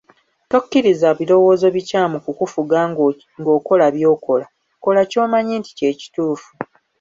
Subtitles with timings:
[0.51, 2.79] Tokkiriza birowoozo bikyamu kukufuga
[3.39, 4.45] ng’okola by’okola,
[4.83, 6.49] kola ky’omanyi nti kye kituufu.